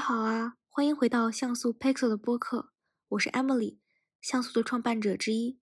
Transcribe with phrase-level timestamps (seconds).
[0.00, 2.72] 好啊，欢迎回到像素 Pixel 的播客，
[3.08, 3.76] 我是 Emily，
[4.22, 5.58] 像素的创办者之一。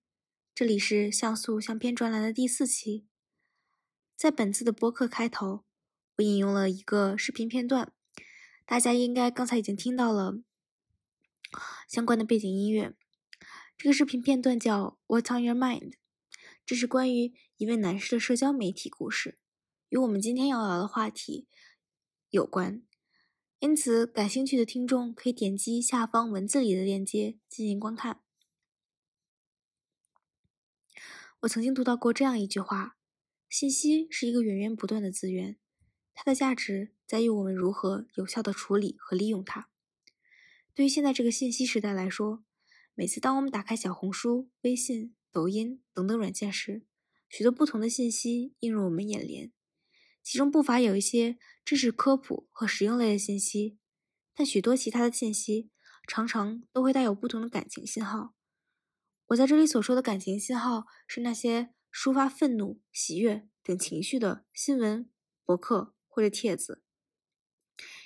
[0.55, 3.05] 这里是像素相片专栏的第四期。
[4.15, 5.65] 在本次的播客开头，
[6.15, 7.91] 我引用了一个视频片段，
[8.65, 10.39] 大家应该刚才已经听到了
[11.85, 12.95] 相关的背景音乐。
[13.77, 15.91] 这个视频片段叫《What's on Your Mind》，
[16.65, 19.37] 这是关于一位男士的社交媒体故事，
[19.89, 21.49] 与我们今天要聊的话题
[22.29, 22.81] 有关。
[23.59, 28.21] 因此，感兴趣的听众可以点击下方文字里的链接进行观看。
[31.41, 32.97] 我曾经读到过这样一句话
[33.49, 35.57] ：“信息是一个源源不断的资源，
[36.13, 39.69] 它的价值在于我们如何有效的处理和利用它。”
[40.73, 42.45] 对于现在这个信息时代来说，
[42.95, 46.85] 每次当我们打开小红书、微信、抖音等等软件时，
[47.27, 49.51] 许多不同的信息映入我们眼帘。
[50.29, 53.79] 其中不乏有一些知识科普和实用类的信息，
[54.35, 55.71] 但许多其他的信息
[56.07, 58.35] 常常都会带有不同的感情信号。
[59.29, 65.09] 我在这里所说的感情信号，是那些抒发愤怒、喜悦等情绪的新闻、
[65.43, 66.83] 博客或者帖子。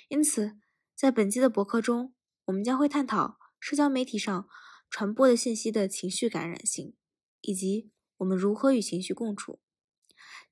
[0.08, 0.56] 因此，
[0.96, 2.14] 在本期的博客中，
[2.46, 4.48] 我们将会探讨社交媒体上
[4.88, 6.96] 传播的信息的情绪感染性，
[7.42, 9.60] 以及我们如何与情绪共处。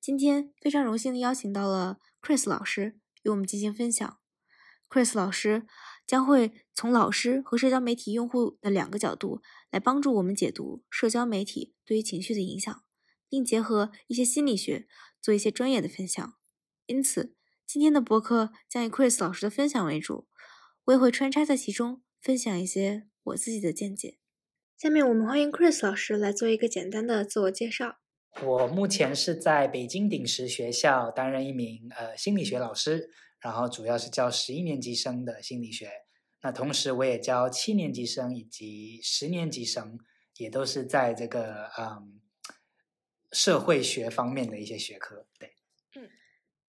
[0.03, 4.19] 今天非常荣幸的邀请到了 Chris 老师与我们进行分享。
[4.89, 5.65] Chris 老师
[6.05, 9.41] 将会从老师和社交媒体用户的两个角度
[9.71, 12.83] 来帮助我们解读社交媒体对于情绪的影响，
[13.29, 14.87] 并结合一些心理学
[15.21, 16.33] 做一些专业的分享。
[16.87, 20.27] 因此，今天的博客将以 Chris 老师的分享为主，
[20.83, 24.19] 我也会穿插在其中分享一些我自己的见解。
[24.77, 28.02] 下面我们欢迎 Chris 老师来做一个简单的自我介绍。
[28.41, 35.89] 我目前是在北京鼎石学校担任一名呃心理学老师，然后主要是教十一年级生的心理学。
[36.41, 39.97] 那同时我也教七年级生以及十年级生，
[40.37, 42.19] 也都是在这个嗯
[43.31, 45.27] 社会学方面的一些学科。
[45.39, 45.53] 对，
[45.95, 46.09] 嗯，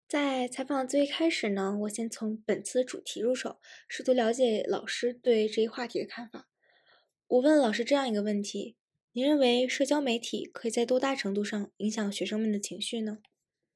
[0.07, 3.59] 在采访最开始呢，我先从本次主题入手，
[3.89, 6.47] 试图了解老师对这一话题的看法。
[7.27, 8.77] 我问老师这样一个问题。
[9.17, 13.19] 你认为社交媒体可以在多大程度上影响学生们的情绪呢？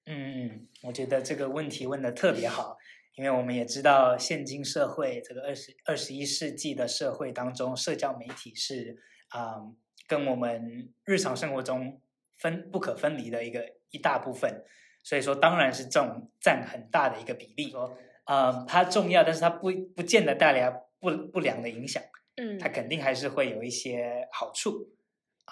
[0.06, 2.76] 嗯，我觉得这个问题问的特别好，
[3.14, 8.98] 因为我们也知道，现今社会这个二十二十一世纪的社会当中，社交媒体是
[9.28, 9.62] 啊，
[10.08, 12.02] 跟我们日常生活中
[12.36, 14.64] 分不可分离的一个一大部分。
[15.04, 17.70] 所以说，当然是这种占很大的一个比例。
[17.70, 22.02] 说啊，它重要，但是它不不见得带来不不良的影响。
[22.34, 24.97] 嗯，它肯定还是会有一些好处。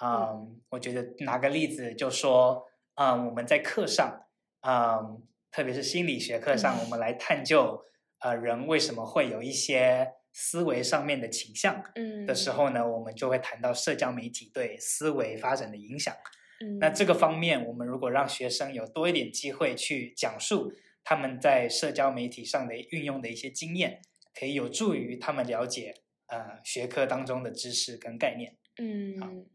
[0.01, 4.27] 嗯，我觉得拿个例子就说，嗯，我们在课上，
[4.61, 7.83] 嗯，特别是心理学课上，我们来探究，
[8.19, 16.15] 呃，人为什么会有一些思维上面的倾向，嗯，的时候呢，我们就会谈到社交媒体对思维发展的影响。
[16.59, 20.71] 嗯，那这个方面，我们如果让学生有多一点机会去讲述
[21.03, 24.01] 他们在社交媒体上的运用的一些经验，
[24.39, 25.95] 可以有助于他们了解，
[26.27, 28.55] 呃，学科当中的知识跟概念。
[28.77, 29.47] 嗯。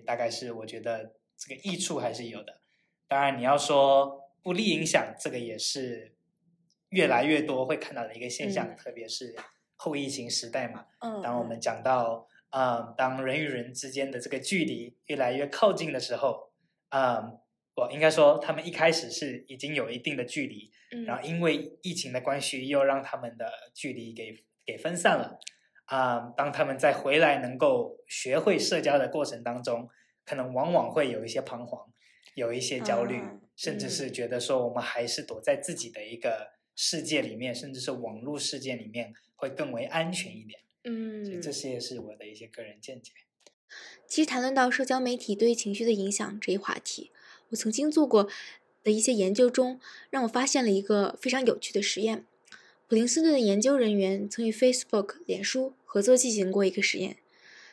[0.00, 2.60] 大概是我觉得这个益处还是有的，
[3.08, 6.14] 当然你要说不利影响，这个也是
[6.90, 9.34] 越来越多会看到的一个现象，特别是
[9.76, 10.86] 后疫情时代嘛。
[11.00, 16.52] 嗯，当我们讲到啊，当人与人之间的这个距离越来越靠近的时候，
[16.90, 17.32] 啊，
[17.74, 20.70] 我应该说他们一开始是已经有一定的距离，
[21.04, 25.38] 然后因为疫情的关系，又让他们的距离给给分散了。
[25.86, 29.88] 啊，当他们在回来能够学会社交的过程当中，
[30.24, 31.92] 可能往往会有一些彷徨，
[32.34, 33.20] 有一些焦虑，
[33.54, 40.60] 甚至是觉得说我们还是躲在自己的一个世界里面，甚至是网络世界里面会更为安全一点。
[40.84, 43.12] 嗯，这些是我的一些个人见解。
[44.06, 47.10] 其实谈论到社交媒体对情绪的影响这一话题，
[47.50, 48.28] 我曾经做过
[48.82, 52.24] 的一些研究中，让我发现了一个非常有趣的实验。
[52.86, 57.16] 普林斯顿的研究人员曾与 Facebook、脸书合作进行过一个实验，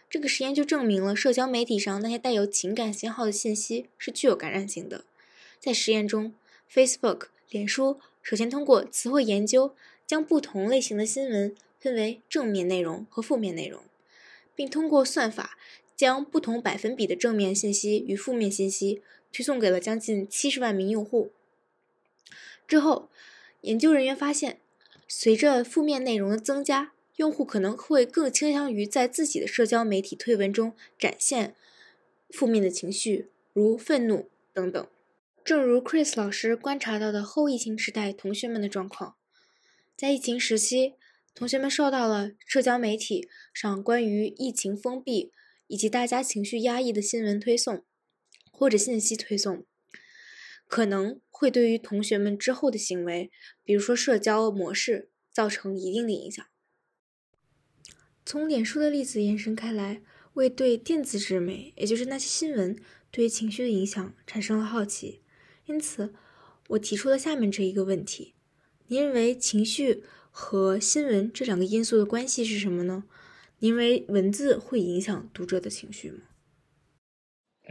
[0.10, 5.04] 这个实验就证明了社交媒体上那些带有情感信号的信息是具有感染性的。
[5.60, 6.34] 在实验中
[6.72, 9.76] ，Facebook、脸书首先通过词汇研究，
[10.08, 13.82] 将不同类型的新闻分为正面内容和负面内容，
[14.56, 15.58] 并通过算法
[15.94, 19.02] 将不同百分比的正面信息与负面信息
[19.34, 21.32] 推送给了将近七十万名用户。
[22.66, 23.10] 之后，
[23.60, 24.61] 研究人员发现，
[25.14, 31.54] 随着负面内容的增加，用户可能会更倾向于在自己的社交媒体推文中展现
[32.30, 34.88] 负面的情绪，如愤怒等等。
[35.44, 39.18] 正如 Chris 老师观察到的后疫情时代同学们的状况，
[39.98, 40.94] 在疫情时期，
[41.36, 45.34] 同学们受到了社交媒体上关于疫情封闭
[45.68, 47.84] 以及大家情绪压抑的新闻推送
[48.50, 49.66] 或者信息推送，
[50.72, 53.30] 可能会对于同学们之后的行为，
[53.62, 56.46] 比如说社交模式，造成一定的影响。
[58.26, 60.02] 从脸书的例子延伸开来，
[60.36, 62.80] 为对电子纸媒，也就是那些新闻
[63.12, 65.22] 对情绪的影响产生了好奇。
[65.66, 66.14] 因此，
[66.70, 68.36] 我提出了下面这一个问题：
[68.88, 73.04] 您认为情绪和新闻这两个因素的关系是什么呢？
[73.60, 76.20] 您认为文字会影响读者的情绪吗？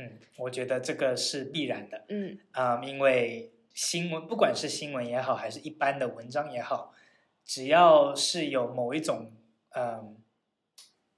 [0.01, 2.05] 嗯，我觉得这个是必然的。
[2.09, 6.95] 嗯啊、因为新闻不管是新闻也好，还是一般的文章也好，
[7.45, 9.33] 只要是有某一种
[9.71, 10.17] 嗯、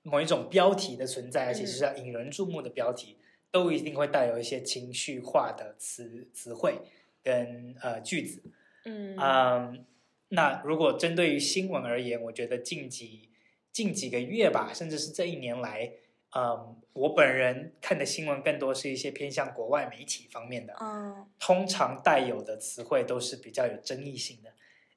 [0.03, 3.17] 某一种标题的存在，而且是要引人注目的标题，
[3.51, 6.81] 都一定会带有一些情绪化的词词汇
[7.23, 8.43] 跟呃句子。
[8.85, 9.87] 嗯嗯，
[10.29, 13.31] 那如果针对于新闻而言，我觉得近几
[13.71, 15.93] 近几个月吧，甚至是这一年来，
[16.35, 24.51] 嗯，我本人看的新闻更多是一些偏向国外媒体方面的，嗯通常带有的词汇都是比较有争议性的，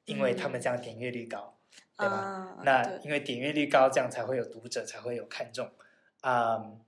[0.06, 1.58] 因为他们这样点阅率高，
[1.98, 2.16] 对吧？
[2.16, 5.70] 啊，那因为点阅率高，这样才会有读者，才会有看重。
[6.22, 6.80] 嗯，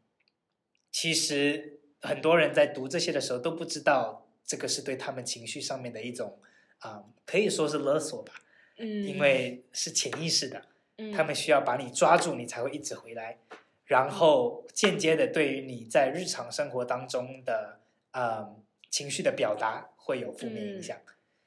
[0.92, 6.40] 其实很多人在读这些的时候都不知道，这个是对他们情绪上面的一种
[6.80, 8.34] 啊、可以说是勒索吧，
[8.78, 10.62] 嗯，因为是潜意识的，
[10.98, 11.12] 嗯。
[11.12, 13.40] 他们需要把你抓住，你才会一直回来，
[13.88, 17.80] 然后间接的对于你在日常生活当中的
[18.12, 20.96] 嗯情绪的表达会有负面影响。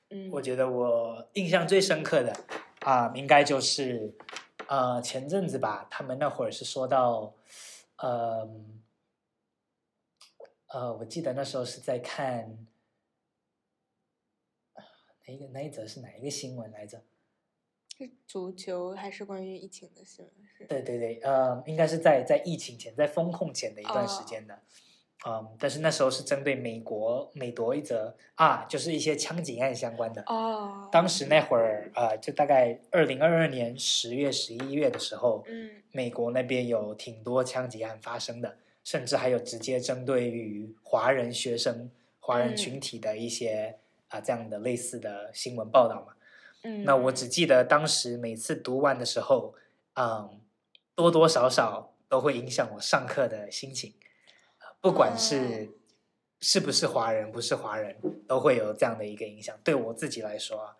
[0.08, 2.34] 嗯我觉得我印象最深刻的
[2.80, 4.16] 啊、应该就是
[4.66, 7.34] 呃前阵子吧，他们那会儿是说到，
[7.96, 8.48] 呃
[10.68, 12.66] 呃，我记得那时候是在看
[15.26, 17.02] 哪一个哪一则是哪一个新闻来着？
[18.00, 20.34] 是足球还是关于疫情的新闻？
[20.56, 24.58] 是对对对，呃，应该是在在疫情前，在风控前的一段时间的，
[25.26, 30.22] 嗯，但是那时候是针对美国美夺一则啊，就是一些枪击案相关的。
[30.28, 43.76] 哦，当时那会儿，呃，就大概二零二二年十月、十一月的时候，嗯美国那边有挺多枪击案发生的，甚至还有直接针对于华人学生、华人嗯群体的一些
[44.08, 46.14] 啊、这样的类似的新闻报道嘛。
[46.62, 49.54] 嗯，那我只记得当时每次读完的时候，
[49.94, 50.40] 嗯，
[50.94, 53.94] 多多少少都会影响我上课的心情，
[54.58, 55.70] 呃不管是
[56.40, 57.96] 是不是华人，不是华人，
[58.26, 59.56] 都会有这样的一个影响。
[59.62, 60.76] 对我自己来说啊，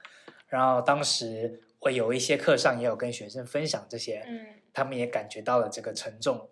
[0.48, 6.48] 然后当时我有一些课上也有跟学生分享这些，嗯他们也感觉到了这个沉重。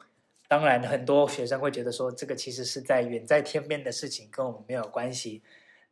[0.48, 5.42] 当然，很多学生会觉得说，这个其实是在远在天边的事情，跟我们没有关系。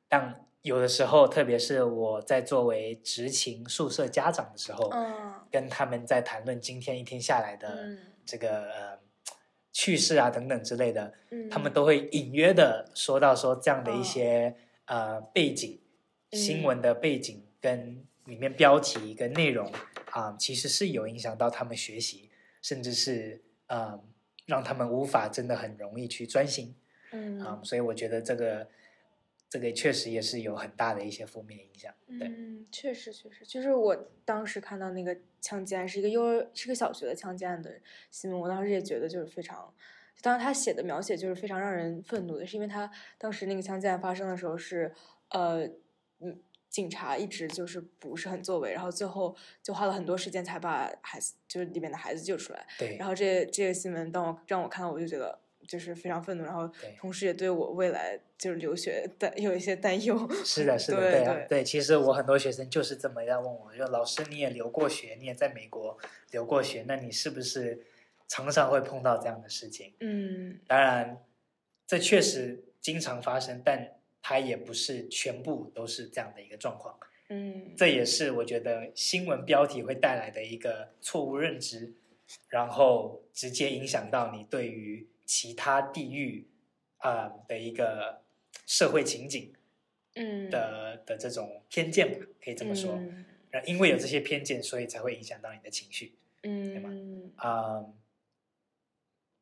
[0.09, 7.99] 但有的时候，特别是我在作为执勤宿舍家长的时候，嗯跟他们在谈论今天一天下来的嗯。
[8.27, 8.99] 这个、呃
[9.73, 14.57] 趣事啊等等之类的，嗯，他们都会隐约的说到说这样的一些、
[14.87, 15.79] 呃背景、
[16.33, 19.71] 新嗯闻的背景跟里面标题跟内容
[20.11, 22.31] 啊、其实是有影响到他们学习，
[22.63, 24.03] 甚至是呃
[24.47, 26.75] 让他们无法真的很容易去专心
[27.13, 27.39] 嗯。
[27.39, 28.67] 啊、所以我觉得这个
[29.49, 31.95] 这个确实也是有很大的一些负面影响。
[32.19, 39.73] 对，嗯，确实确实，就是我当时看到那个枪击案是一个幼儿是个小学的枪击案的新闻，我当时也觉得就是非常，
[40.21, 44.93] 当然他写的描写就是非常让人愤怒的，是因为他当时那个枪击案发生的时候是，
[45.29, 45.65] 呃，
[46.19, 60.17] 嗯，警察一直就是不是很作为，然后最后就花了很多时间才把孩子就是里面的孩子救出来，对然后这这个新闻当我让我看到，我就觉得就是非常愤怒，然后同时也对我未来就是留学担有一些担忧。
[60.45, 61.65] 是的，是的，对对啊，对对。
[61.65, 65.99] 其实我很多学生就是这么样问我，就老师你也留过学，你也在美国
[66.31, 67.85] 留过学，那你是不是
[68.29, 69.93] 常常会碰到这样的事情？
[70.01, 71.23] 嗯当然，
[71.87, 76.99] 这确实经常发生，但它也不是全部都是这样的一个状况。
[77.29, 81.93] 嗯，这也是我觉得新闻标题会带来的一个错误认知，
[82.49, 86.49] 然后直接影响到你对于其他地域
[86.99, 88.23] 啊、呃的一个
[88.67, 89.53] 社会情景
[90.15, 92.99] 嗯的的这种偏见吧，可以这么说。
[93.65, 96.15] 因为有这些偏见，所以才会影响到你的情绪。
[96.43, 96.91] 嗯对吗
[97.37, 97.87] 啊、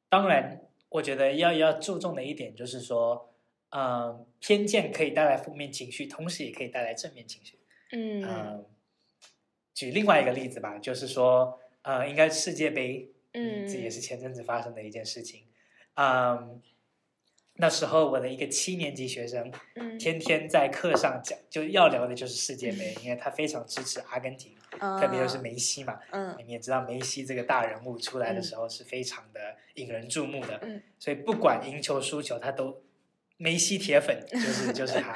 [0.09, 3.35] 当然，我觉得要要注重的一点就是说，
[3.71, 7.59] 嗯、偏见可以带来负面情绪，同时也可以带来正面情绪。
[7.91, 8.65] 嗯，
[9.75, 15.43] 举另外一个例子吧，就是说，呃，应该世界杯，嗯，这也是前阵子发生的一件事情，
[15.95, 16.61] 嗯。
[17.57, 19.49] 那时候我的一个七年级学生，
[19.97, 26.01] 天天在课上讲，就要聊的就是世界杯，因为他非常支持阿根廷，特别就是梅西嘛。
[26.11, 30.61] 嗯，你也知道梅西这个大人物出来的时候是非常的引人注目的，
[30.99, 32.83] 所以不管赢球输球，他都
[33.37, 35.15] 梅西铁粉， 就是就是他。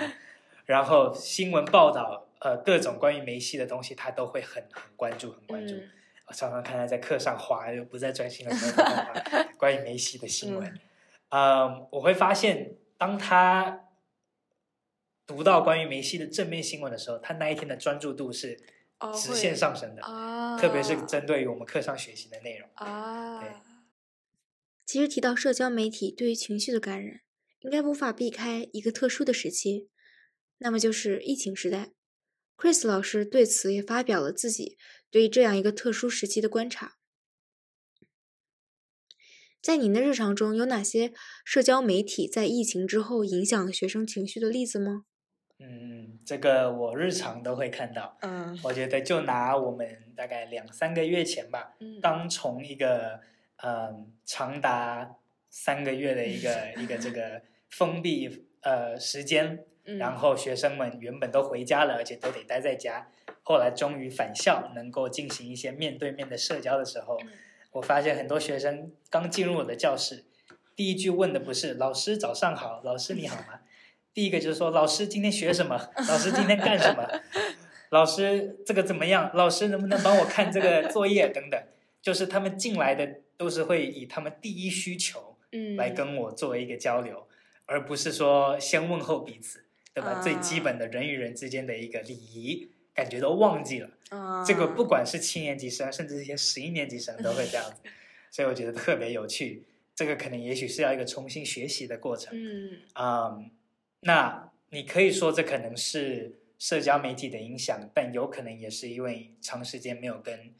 [0.64, 5.74] 然后新闻报道，呃，各种关于梅西的东西，他都会很很关注，很关注。
[6.28, 8.84] 我常常看他在课上滑，又不再专心的时候，
[9.56, 10.78] 关于梅西的新闻。
[11.30, 13.88] 呃，我会发现，当他
[15.26, 18.60] 读到关于梅西的正面新闻的时候，他那一天的专注度是
[19.14, 20.02] 直线上升的，
[20.60, 22.68] 特别是针对于我们课上学习的内容。
[22.74, 23.50] 啊，对。
[24.84, 27.20] 其实提到社交媒体对于情绪的感染，
[27.60, 29.88] 应该无法避开一个特殊的时期，
[30.58, 31.90] 那么就是疫情时代。
[32.58, 34.76] Chris 老师对此也发表了自己
[35.12, 36.96] 对于这样一个特殊时期的观察。
[39.62, 41.12] 在您的日常中有哪些
[41.44, 45.04] 社交媒体在疫情之后影响了学生情绪的例子吗？
[45.60, 48.18] 嗯，这个我日常都会看到。
[48.22, 53.20] 嗯，我觉得就拿我们大概两三个月前吧，当从一个
[53.62, 55.16] 嗯长达
[55.48, 59.64] 三个月的一个一个这个封闭呃时间，
[59.96, 63.08] 然后学生们原本都回家了，而且都得待在家，
[63.42, 67.18] 后来终于返校，能够进行一些面对面的社交的时候。
[67.72, 70.24] 我发现很多学生刚进入我的教室，
[70.74, 73.60] 第一句问的不是“老师早上好，老师你好吗”，
[74.12, 75.78] 第一个就是说“老师今天学什么？
[76.08, 77.06] 老师今天干什么？
[77.90, 79.30] 老师这个怎么样？
[79.34, 81.28] 老师能不能帮我看这个作业？
[81.28, 81.62] 等等，
[82.02, 87.28] 就是他们进来的都是会以他们第一需求，嗯，来跟我作为一个交流，
[87.66, 89.64] 而不是说先问候彼此，
[90.00, 90.20] 对吧？
[90.22, 92.70] 最基本的人与人之间的一个礼仪。
[92.94, 93.88] 感觉都忘记了，
[94.44, 97.88] 这个不管是七年级生，甚至一些十一年级生都会这样子，
[98.28, 99.62] 所以我觉得特别有趣。
[99.94, 102.32] 这个可能也许是要一个重新学习的过程。
[102.34, 103.38] 嗯，啊，
[104.00, 110.52] 那你可以说这可能是社交媒体的影响，但有可能也是因为长时间没有跟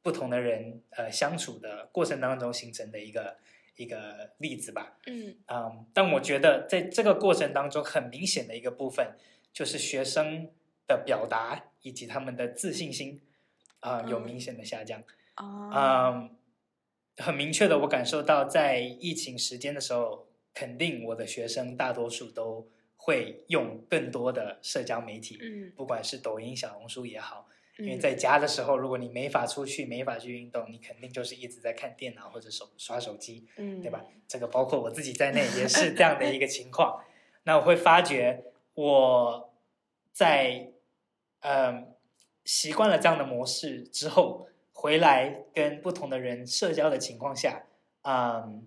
[0.00, 3.36] 不同的人呃相处的过程当中形成的一个
[3.76, 4.98] 一个例子吧。
[5.06, 9.16] 嗯，啊，但我觉得在这个过程当中，很明显的一个部分
[9.52, 10.50] 就是学生
[10.86, 11.68] 的表达。
[11.84, 13.20] 以及他们的自信心
[13.80, 15.02] 啊有明显的下降
[15.34, 16.30] 啊，
[17.16, 27.48] 很明确的，我感受到在疫情时间的时候，肯定我的学生大多数都会用更多的社交媒体，嗯，不管是抖音、小红书也好，
[27.78, 34.04] 因为在家的时候，如果你没法出去、没法去运动，你肯定就是一直在看电脑或者手刷手机，嗯，对吧？
[34.26, 37.02] 这个包括我自己在内也是这样的一个情况。
[37.44, 39.52] 那我会发觉我
[40.12, 40.68] 在。
[41.44, 41.92] 嗯，
[42.44, 47.64] 习惯了这样的模式之后，回来跟不同的人社交的情况下，
[48.02, 48.64] 嗯，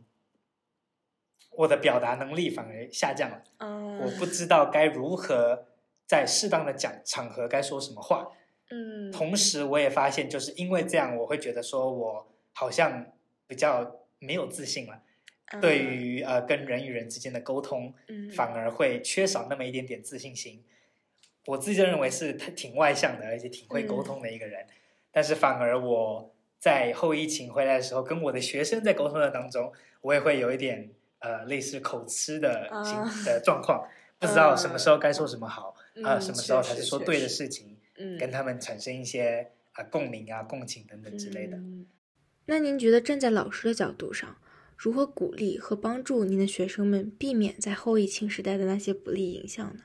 [1.51, 3.41] 我的表达能力反而下降了。
[3.59, 5.67] 嗯，我不知道该如何
[6.05, 8.27] 在适当的讲场合该说什么话。
[9.15, 13.05] 嗯，同时我也发现，就是因为这样，我会觉得说我好像
[13.47, 15.01] 比较没有自信了。
[15.61, 17.93] 对于呃跟人与人之间的沟通，
[18.31, 20.63] 反而会缺少那么一点点自信心。
[21.45, 24.65] 我自己认为是他挺外向的，而且挺会沟通的一个人，
[25.11, 37.74] 但是反而我在后疫情回来的时候，跟我的学生在沟通的当中，我也会有一点呃类似口吃的心的状况，不知道什么时候该说什么好，啊，什么时候才是说对的事情，
[38.19, 41.57] 跟他们产生一些啊共鸣啊共情等等之类的。
[42.45, 44.37] 那您觉得站在老师的角度上，
[44.77, 49.83] 如何鼓励和帮助您的学生们避免在后疫情时代的那些不利影响呢？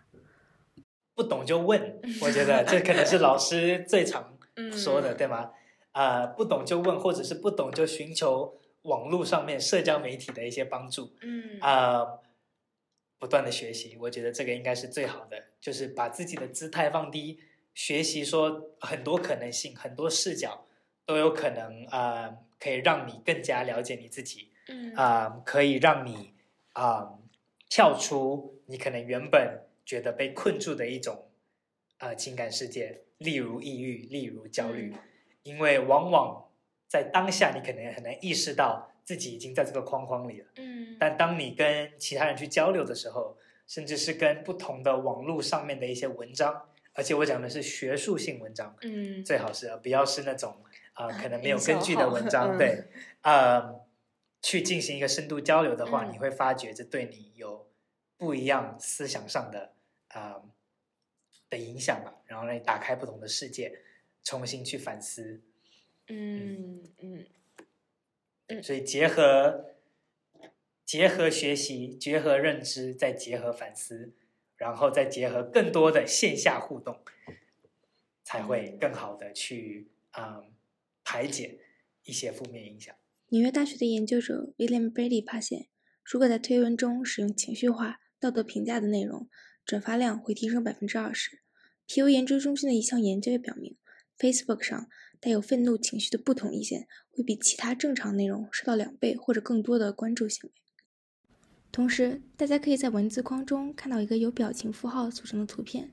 [1.15, 4.39] 不懂就问， 我觉得这可能是老师最常
[4.73, 5.51] 说的，对吗？
[5.93, 11.15] 啊，不懂就问，或者是不懂就寻求网络上面社交媒体的一些帮助。
[11.23, 12.07] 嗯啊，
[13.19, 17.41] 不断的学习，我觉得这个应该是最好的，就是把自己的姿态放低，
[17.81, 20.67] 学习说很多可能性、很多视角
[21.07, 24.51] 都有可能啊，可以让你更加了解你自己。
[24.69, 26.35] 嗯啊，可以让你
[26.75, 27.19] 啊
[27.71, 29.67] 跳出你可能原本。
[29.87, 31.31] 觉得被困住的一种
[31.99, 34.95] 呃情感世界，例如抑郁，例如焦虑，
[35.43, 36.49] 因为往往
[36.87, 40.47] 在当下你可能很难意识到自己已经在这个框框里了。
[40.57, 40.97] 嗯。
[41.01, 52.85] 但当你跟其他人去交流的时候，甚至是跟不同的网络上面的一些文章，而且我讲的是学术性文章，嗯，最好是不要是那种啊可能没有根据的文章，对，
[53.23, 53.81] 呃，
[54.43, 57.71] 去进行一个深度交流的话，你会发觉这对你有
[58.17, 59.75] 不一样思想上的。
[60.13, 60.43] 啊，
[61.49, 63.79] 的影响吧，然后让你打开不同的世界，
[64.25, 65.41] 重新去反思。
[66.09, 67.27] 嗯嗯
[68.49, 69.67] 嗯所以结合
[70.85, 74.13] 结合学习，结合认知，再结合反思，
[74.61, 77.01] 然后再结合更多的线下互动，
[78.23, 80.53] 才会更好的去嗯
[81.03, 81.59] 排解
[82.05, 82.95] 一些负面影响。
[83.29, 85.69] 纽约大学的研究者 William Brady 发现，
[86.05, 89.31] 如果在推文中使用情绪化、道德评价的内容，
[89.65, 91.41] 转发量会提升百分之二十。
[91.87, 93.79] 皮尤研究中心的一项研究也表明
[94.19, 100.53] ，Facebook 上带有愤怒情绪的不同意见会比其他正常内容受到两倍或者更多的关注行为。
[101.73, 105.91] 同时，大家可以在文字框中看到一个由表情符号组成的图片。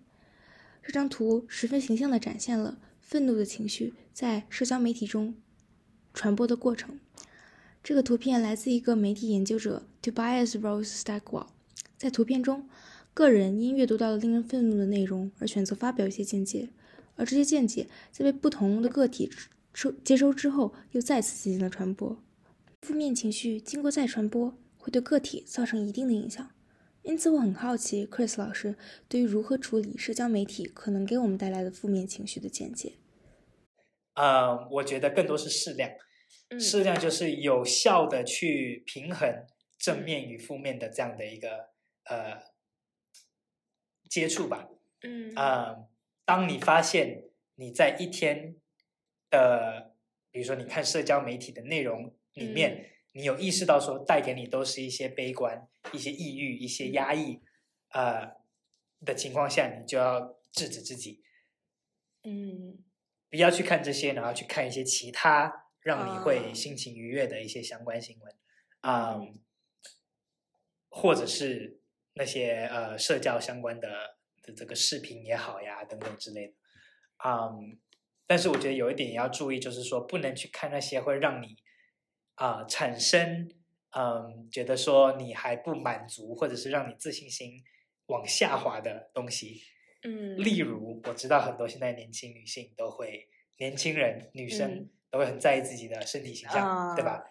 [0.82, 5.36] 这张图十分形象地展现了愤怒的情绪在社交媒体中
[6.14, 7.00] 传播的过程。
[7.84, 11.48] 这个图片来自一个媒体研究者 Tobias Rose Stackwell。
[11.96, 12.68] 在图片中，
[13.14, 16.70] 个人因阅读到了令人愤怒的内容而选择发表一些见解，
[17.16, 19.32] 而这些见解在被不同的个体
[19.74, 22.22] 收接收之后，又再次进行了传播。
[22.82, 24.58] 负面情绪经过再传播。
[24.88, 26.50] 会对个体造成一定的影响，
[27.02, 28.78] 因此我很好奇，Chris 老师
[29.10, 32.94] 对于如何处理社交媒体可能给我们带来的负面情绪的见解。
[34.14, 35.92] 呃，我觉得更多是适量，
[36.58, 39.46] 适量就是有效的去平衡
[39.78, 41.72] 正面与负面的这样的一个
[42.06, 42.42] 呃
[44.10, 44.70] 接触吧。
[45.02, 45.76] 嗯啊，
[46.24, 47.26] 当你发现
[47.56, 48.56] 你在一天
[49.30, 49.98] 的，
[50.32, 52.94] 比如说你看社交媒体的内容里面。
[53.18, 57.42] 你有意识到说带给你都是一些悲观、一些抑郁、一些压抑，
[57.90, 58.38] 呃
[59.04, 61.24] 的情况下，你就要制止自己，
[62.24, 62.78] 嗯，
[63.28, 68.36] 不要去看这些，然后去看一些其他让你会心情愉悦的一些相关新闻，
[68.82, 69.20] 啊，
[70.90, 71.82] 或者是
[72.14, 76.54] 那些呃社交相关的的这个视频也好呀，等等之类的，
[77.26, 77.80] 嗯，
[78.28, 81.58] 但是我觉得有一点也要注意，就是说不能去看那些会让你。
[82.38, 83.50] 啊，产生
[83.92, 87.64] 嗯，觉得说你还不满足，或者是让你自信心
[88.08, 89.62] 往下滑的东西，
[90.04, 97.24] 嗯，例如我知道很多现在年轻女性都会，年轻人女生都会很在意自己的身体形象，对吧？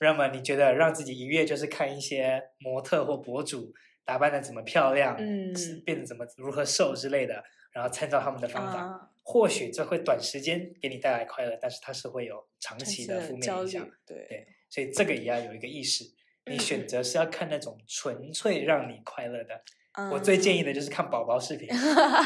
[0.00, 3.72] 那么你觉得让自己愉悦就是看一些模特或博主
[4.04, 5.52] 打扮的怎么漂亮，嗯，
[5.84, 9.08] 变得怎么如何瘦之类的，然后参照他们的方法。
[9.24, 13.88] 或许这会短时间给你带来快乐，但是它是会有长期的负面影响。
[14.04, 16.04] 对对，所以这个也要有一个意识。
[16.46, 19.62] 你选择是要看那种纯粹让你快乐的。
[20.10, 21.68] 我最建议的就是看宝宝视频，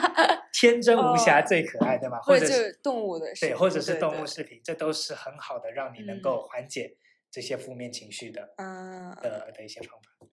[0.55, 2.19] 天真无瑕最可爱，对吗？
[2.23, 6.97] 或者是动物的对，或者是动物视频，这都是很好的让你能够缓解
[7.31, 8.55] 这些负面情绪的
[9.21, 10.27] 的的一些方法。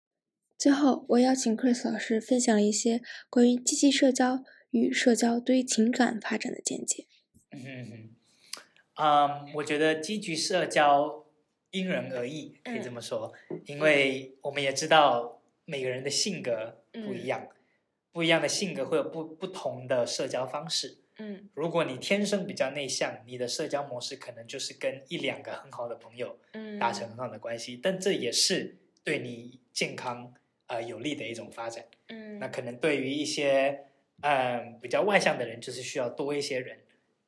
[0.57, 4.45] 最后，我邀请 Chris 老师分享一些关于积极社交。
[4.73, 7.07] 与社交对于情感发展的见解。
[7.51, 8.11] 嗯
[8.97, 11.27] 嗯，我觉得积极社交
[11.71, 13.33] 因人而异，可以这么说，
[13.67, 17.49] 因为我们也知道每个人的性格不一样，
[18.11, 20.99] 不一样的性格会有不不同的社交方式。
[21.19, 26.39] 嗯，如果你天生比较内向，你的社交模式可能就是跟一两个很好的朋友，
[26.81, 30.33] 达成很好的关系，但这也是对你健康
[30.67, 31.85] 呃有利的一种发展。
[32.09, 33.89] 嗯，那可能对于一些。
[34.23, 36.79] 嗯，比较外向的人就是需要多一些人，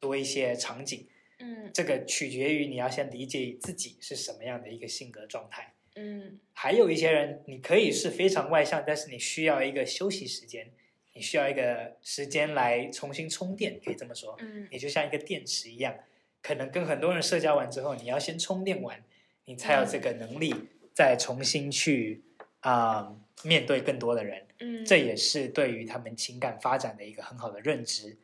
[0.01, 1.07] 多一些场景。
[1.41, 5.75] 嗯，这个取决于你要先理解自己是什么样的一个性格状态。
[5.97, 10.71] 嗯，还有一些人，你可以是非常外向，但是你需要一个休息时间，
[11.13, 14.37] 你需要一个时间来重新充电，可以这么说。
[14.41, 15.95] 嗯，你就像一个电池一样，
[16.43, 19.03] 可能跟很多人社交完之后，你要先充电完，
[19.45, 20.55] 你才有这个能力
[20.93, 22.23] 再重新去
[22.61, 24.44] 啊面对更多的人。
[24.61, 28.19] 嗯，这也是对于他们情感发展的一个很好的认知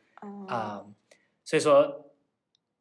[0.47, 0.85] 啊。
[1.43, 2.11] 所以说，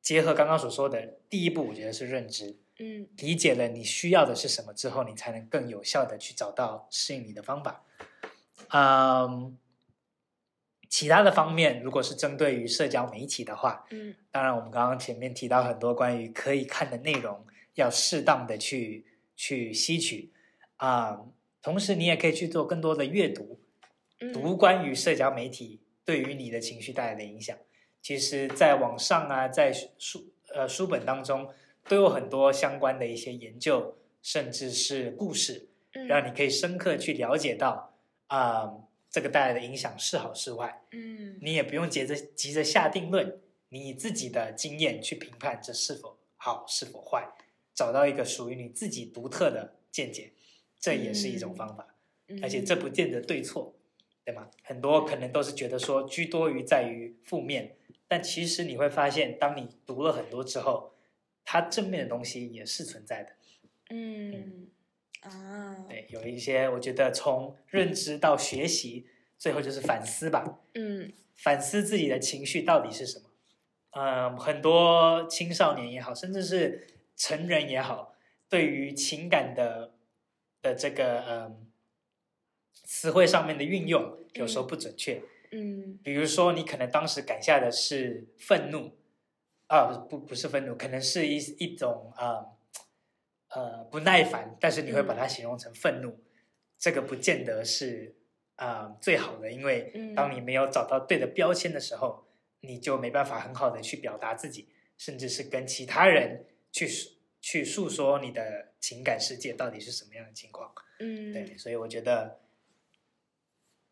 [0.00, 2.56] 结合刚刚所说的第一步，我觉得是认知。
[2.78, 7.84] 嗯，理解了你需要的是什么之后，你才能更有效的去找到适应你的方法。
[8.68, 9.58] 嗯，
[10.88, 19.04] 其他的方面，如果是针对于社交媒体的话，嗯，当然我们刚刚前面提到很多关于可以看的内容，要适当的去
[19.36, 20.32] 去吸取
[20.76, 21.26] 啊。
[21.62, 23.60] 同时，你也可以去做更多的阅读，
[24.32, 27.56] 读关于社交媒体对于你的情绪带来的影响。
[28.00, 31.48] 其实，在网上啊，在书呃书本当中，
[31.86, 35.68] 都有很多相关的一些研究，甚至是故事，
[36.08, 37.94] 让你可以深刻去了解到
[38.28, 38.72] 啊，
[39.10, 40.82] 这个带来的影响是好是坏。
[40.92, 47.28] 嗯，你也不用急着急着下定论，你以自己的经验去评判这是否好是否坏，
[47.74, 50.32] 找到一个属于你自己独特的见解。
[50.80, 51.94] 这也是一种方法，
[52.42, 53.74] 而且这不见得对错，
[54.24, 54.48] 对对吗？
[54.62, 60.94] 很多可能都是觉得说居多于在于负面，但其实你会发现，当你读了很多之后，
[61.44, 63.32] 它正面的东西也是存在的。
[63.90, 64.68] 嗯
[65.22, 70.60] 啊，对，有一些我觉得从认知到学习，最后就是反思吧。
[70.74, 73.30] 嗯反思自己的情绪到底是什么。
[73.92, 78.14] 嗯，很多青少年也好，甚至是成人也好，
[78.48, 79.94] 对于情感的
[80.62, 81.70] 的这个嗯
[82.72, 85.22] 词汇上面的运用，有时候不准确。
[85.52, 85.98] 嗯。
[86.02, 88.96] 比如说，你可能当时感下的是愤怒，
[89.68, 92.46] 啊，不不是愤怒，可能是一一种啊
[93.48, 96.18] 呃不耐烦，但是你会把它形容成愤怒，
[96.78, 98.14] 这个不见得是
[98.56, 100.14] 啊、最好的，因为嗯。
[100.14, 102.26] 当你没有找到对的标签的时候，
[102.60, 104.68] 你就没办法很好的去表达自己，
[104.98, 110.72] 甚至是跟其他人去诉去诉说你的情感世界到底是什么样的情况。
[110.98, 112.40] 嗯，对，所以我觉得，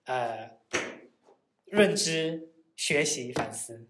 [0.05, 0.59] 呃，
[1.65, 3.89] 认知、学习、反思。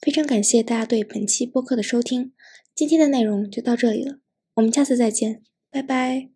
[0.00, 2.32] 非常感谢大家对本期播客的收听，
[2.74, 4.20] 今天的内容就到这里了，
[4.54, 6.35] 我们下次再见，拜拜。